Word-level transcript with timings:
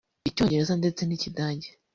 icyongereza 0.29 0.73
ndetse 0.81 1.01
n’ikidage 1.05 1.67